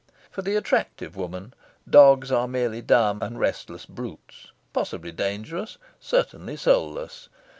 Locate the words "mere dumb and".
2.47-3.39